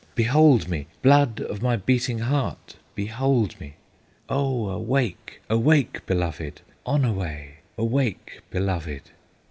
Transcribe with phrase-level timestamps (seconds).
[0.15, 0.87] behold me!
[1.03, 3.75] Blood of my beating heart, behold me!
[4.29, 6.61] Oh awake, awake, beloved!
[6.87, 7.57] Onaway!
[7.77, 9.11] awake, beloved!"